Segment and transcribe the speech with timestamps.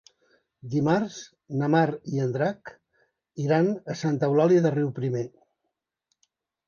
[0.75, 1.17] Dimarts
[1.59, 1.83] na Mar
[2.15, 2.73] i en Drac
[3.47, 5.27] iran a Santa Eulàlia de Riuprimer.